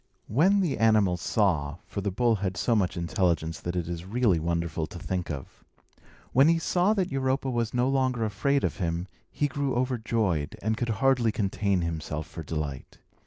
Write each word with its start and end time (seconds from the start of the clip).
When 0.27 0.61
the 0.61 0.79
animal 0.79 1.15
saw 1.15 1.75
(for 1.85 2.01
the 2.01 2.09
bull 2.09 2.37
had 2.37 2.57
so 2.57 2.75
much 2.75 2.97
intelligence 2.97 3.59
that 3.59 3.75
it 3.75 3.87
is 3.87 4.03
really 4.03 4.39
wonderful 4.39 4.87
to 4.87 4.97
think 4.97 5.29
of), 5.29 5.63
when 6.33 6.47
he 6.47 6.57
saw 6.57 6.95
that 6.95 7.11
Europa 7.11 7.51
was 7.51 7.71
no 7.71 7.87
longer 7.87 8.25
afraid 8.25 8.63
of 8.63 8.77
him, 8.77 9.07
he 9.29 9.47
grew 9.47 9.75
overjoyed, 9.75 10.57
and 10.63 10.75
could 10.75 10.89
hardly 10.89 11.31
contain 11.31 11.81
himself 11.81 12.25
for 12.25 12.41
delight. 12.41 12.97